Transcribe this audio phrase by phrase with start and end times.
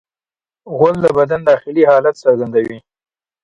[0.75, 2.77] غول د بدن داخلي حالت څرګندوي.